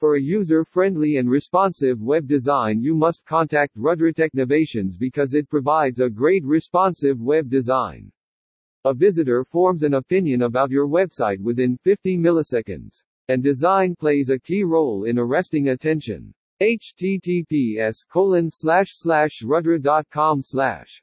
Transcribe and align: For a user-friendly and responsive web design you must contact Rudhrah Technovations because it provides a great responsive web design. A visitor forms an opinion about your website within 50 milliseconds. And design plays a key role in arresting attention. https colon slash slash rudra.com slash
For 0.00 0.14
a 0.14 0.20
user-friendly 0.20 1.18
and 1.18 1.28
responsive 1.28 2.00
web 2.00 2.26
design 2.26 2.80
you 2.80 2.94
must 2.94 3.26
contact 3.26 3.76
Rudhrah 3.76 4.14
Technovations 4.14 4.98
because 4.98 5.34
it 5.34 5.46
provides 5.50 6.00
a 6.00 6.08
great 6.08 6.42
responsive 6.42 7.20
web 7.20 7.50
design. 7.50 8.10
A 8.86 8.94
visitor 8.94 9.44
forms 9.44 9.82
an 9.82 9.92
opinion 9.92 10.40
about 10.40 10.70
your 10.70 10.88
website 10.88 11.38
within 11.38 11.76
50 11.76 12.16
milliseconds. 12.16 13.02
And 13.28 13.42
design 13.42 13.94
plays 13.94 14.30
a 14.30 14.38
key 14.38 14.64
role 14.64 15.04
in 15.04 15.18
arresting 15.18 15.68
attention. 15.68 16.32
https 16.62 17.98
colon 18.08 18.50
slash 18.50 18.92
slash 18.92 19.42
rudra.com 19.42 20.40
slash 20.40 21.02